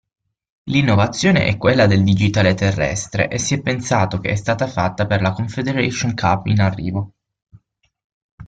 L' 0.63 0.75
innovazione 0.77 1.45
è 1.45 1.57
quella 1.57 1.85
del 1.85 2.03
digitale 2.03 2.55
terrestre 2.55 3.29
e 3.29 3.37
si 3.37 3.53
è 3.53 3.61
pensato 3.61 4.17
che 4.17 4.31
è 4.31 4.35
stata 4.35 4.65
fatta 4.65 5.05
per 5.05 5.21
la 5.21 5.31
Confederation 5.31 6.15
Cup 6.15 6.47
in 6.47 6.59
arrivo. 6.59 7.11